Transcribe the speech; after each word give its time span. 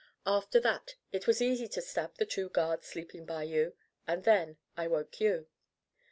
After 0.25 0.59
that 0.61 0.95
it 1.11 1.27
was 1.27 1.43
easy 1.43 1.67
to 1.67 1.79
stab 1.79 2.15
the 2.15 2.25
two 2.25 2.49
guards 2.49 2.87
sleeping 2.87 3.23
by 3.23 3.43
you, 3.43 3.75
and 4.07 4.23
then 4.23 4.57
I 4.75 4.87
woke 4.87 5.19
you." 5.21 5.45